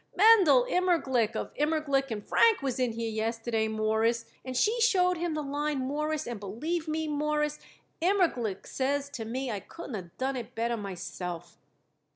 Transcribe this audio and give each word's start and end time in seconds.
Mendel 0.17 0.65
Immerglick, 0.67 1.35
of 1.35 1.53
Immerglick 1.53 2.23
& 2.27 2.27
Frank, 2.27 2.63
was 2.63 2.79
in 2.79 2.93
here 2.93 3.11
yesterday, 3.11 3.67
Mawruss, 3.67 4.25
and 4.43 4.57
she 4.57 4.81
showed 4.81 5.15
him 5.17 5.35
the 5.35 5.43
line, 5.43 5.77
Mawruss, 5.87 6.25
and 6.25 6.39
believe 6.39 6.87
me, 6.87 7.07
Mawruss, 7.07 7.59
Immerglick 8.01 8.65
says 8.65 9.11
to 9.11 9.25
me 9.25 9.51
I 9.51 9.59
couldn't 9.59 9.93
have 9.93 10.17
done 10.17 10.35
it 10.37 10.55
better 10.55 10.75
myself." 10.75 11.59